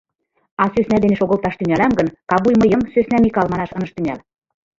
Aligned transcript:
—А 0.61 0.63
сӧсна 0.73 0.97
дене 1.03 1.15
шогылташ 1.19 1.53
тӱҥалам 1.57 1.91
гын, 1.99 2.07
кабуй 2.29 2.53
мыйым 2.61 2.81
«Сӧсна 2.93 3.17
Микал» 3.23 3.47
манаш 3.49 3.71
ынышт 3.77 3.93
тӱҥал. 3.95 4.19